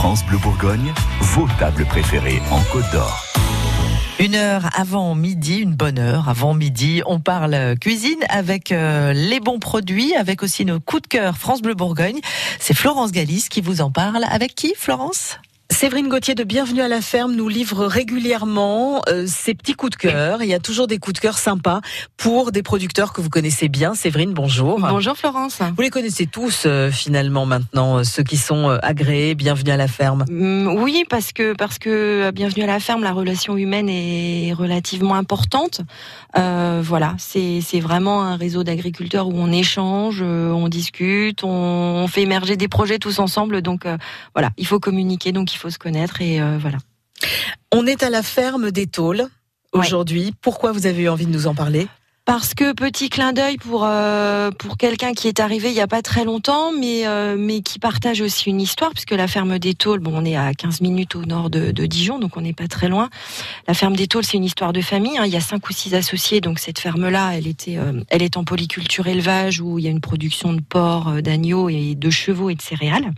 [0.00, 3.22] France Bleu Bourgogne, vos tables préférées en Côte d'Or.
[4.18, 9.40] Une heure avant midi, une bonne heure avant midi, on parle cuisine avec euh, les
[9.40, 12.18] bons produits, avec aussi nos coups de cœur France Bleu Bourgogne.
[12.58, 14.24] C'est Florence Galis qui vous en parle.
[14.30, 15.36] Avec qui, Florence?
[15.80, 19.96] Séverine Gauthier de Bienvenue à la ferme nous livre régulièrement euh, ses petits coups de
[19.96, 20.42] cœur.
[20.42, 21.80] Il y a toujours des coups de cœur sympas
[22.18, 23.94] pour des producteurs que vous connaissez bien.
[23.94, 24.78] Séverine, bonjour.
[24.78, 25.60] Bonjour Florence.
[25.74, 29.34] Vous les connaissez tous euh, finalement maintenant, euh, ceux qui sont agréés.
[29.34, 30.26] Bienvenue à la ferme.
[30.28, 35.14] Mm, oui, parce que parce que Bienvenue à la ferme, la relation humaine est relativement
[35.14, 35.80] importante.
[36.34, 42.58] voilà, c'est c'est vraiment un réseau d'agriculteurs où on échange, on discute, on, fait émerger
[42.58, 43.62] des projets tous ensemble.
[43.62, 43.86] Donc
[44.34, 46.78] voilà, il faut communiquer, donc il faut se connaître et euh, voilà.
[47.72, 49.26] On est à la ferme des Tôles
[49.72, 50.32] aujourd'hui.
[50.40, 51.88] Pourquoi vous avez eu envie de nous en parler?
[52.32, 55.88] Parce que petit clin d'œil pour euh, pour quelqu'un qui est arrivé il y a
[55.88, 59.74] pas très longtemps, mais euh, mais qui partage aussi une histoire, puisque la ferme des
[59.74, 62.68] Tôles, bon, on est à 15 minutes au nord de, Dijon, donc on n'est pas
[62.68, 63.10] très loin.
[63.66, 65.18] La ferme des Tôles, c'est une histoire de famille.
[65.18, 65.24] Hein.
[65.26, 68.36] Il y a cinq ou six associés, donc cette ferme-là, elle était, euh, elle est
[68.36, 72.48] en polyculture élevage où il y a une production de porc, d'agneaux et de chevaux
[72.48, 73.10] et de céréales.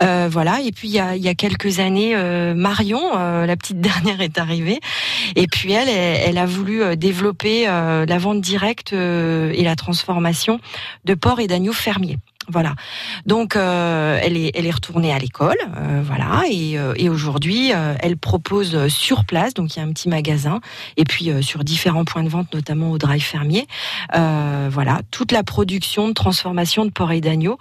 [0.00, 0.60] voilà.
[0.60, 2.14] Et puis il y a il y a quelques années,
[2.54, 4.78] Marion, la petite dernière, est arrivée,
[5.34, 10.60] et puis elle, elle, elle a voulu développer la vente directe euh, et la transformation
[11.04, 12.18] de porcs et d'agneaux fermiers.
[12.48, 12.74] Voilà.
[13.24, 19.54] Donc euh, elle est retournée à l'école, euh, voilà, et, aujourd'hui elle propose sur place,
[19.54, 20.60] donc il y a un petit magasin,
[20.96, 23.66] et puis sur différents points de vente, notamment au drive fermier,
[24.12, 27.58] voilà, toute la production de transformation de porc et d'agneaux,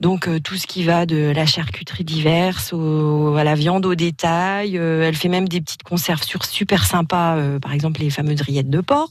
[0.00, 4.76] donc tout ce qui va de la charcuterie diverse à la viande au détail.
[4.76, 8.80] elle fait même des petites conserves sur super sympas, par exemple les fameuses rillettes de
[8.80, 9.10] porc.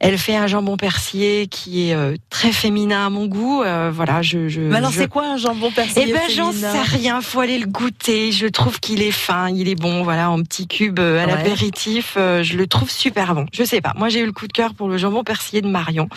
[0.00, 3.62] Elle fait un jambon persillé qui est euh, très féminin à mon goût.
[3.62, 4.48] Euh, voilà, je.
[4.48, 7.20] je Mais alors, c'est quoi un jambon persillé Eh ben, j'en sais rien.
[7.20, 8.30] Faut aller le goûter.
[8.30, 10.04] Je trouve qu'il est fin, il est bon.
[10.04, 12.12] Voilà, en petits cubes euh, à l'apéritif.
[12.16, 13.46] je le trouve super bon.
[13.52, 13.92] Je sais pas.
[13.96, 16.08] Moi, j'ai eu le coup de cœur pour le jambon persillé de Marion.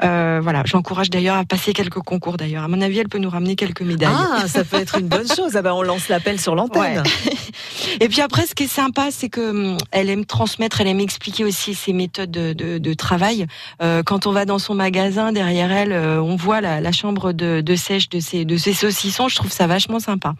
[0.00, 2.36] voilà, j'encourage d'ailleurs à passer quelques concours.
[2.36, 4.10] D'ailleurs, à mon avis, elle peut nous ramener quelques médailles.
[4.12, 5.54] Ah, ça peut être une bonne chose.
[5.54, 7.04] Ah ben, on lance l'appel sur l'antenne.
[8.00, 11.00] Et puis après, ce qui est sympa, c'est que hum, elle aime transmettre, elle aime
[11.00, 13.46] expliquer aussi ses méthodes de, de, de travail
[13.82, 17.76] euh, quand on va dans son magasin, derrière elle, euh, on voit la, chambre de,
[17.76, 19.28] sèche de ces saucissons.
[19.28, 20.34] Je trouve ça vachement sympa.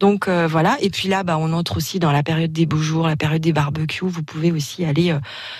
[0.00, 0.76] Donc euh, voilà.
[0.80, 3.42] Et puis là, bah, on entre aussi dans la période des beaux jours, la période
[3.42, 4.04] des barbecues.
[4.06, 5.14] Vous pouvez aussi aller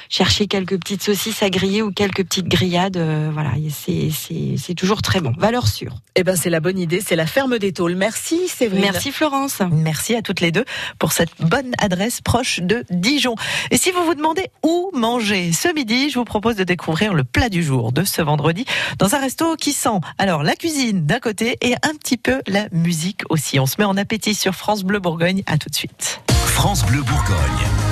[0.09, 2.99] chercher quelques petites saucisses à griller ou quelques petites grillades.
[3.33, 5.33] voilà, c'est toujours très bon.
[5.39, 5.97] Valeur sûre.
[6.15, 7.01] Eh ben, c'est la bonne idée.
[7.01, 7.95] C'est la ferme des tôles.
[7.95, 8.83] Merci, Séverine.
[8.83, 9.61] Merci, Florence.
[9.71, 10.65] Merci à toutes les deux
[10.99, 13.35] pour cette bonne adresse proche de Dijon.
[13.71, 17.25] Et si vous vous demandez où manger ce midi, je vous propose de découvrir le
[17.25, 18.65] plat du jour de ce vendredi
[18.99, 22.69] dans un resto qui sent alors la cuisine d'un côté et un petit peu la
[22.73, 23.59] musique aussi.
[23.59, 25.43] On se met en appétit sur France Bleu Bourgogne.
[25.47, 26.21] À tout de suite.
[26.47, 27.86] France Bleu Bourgogne.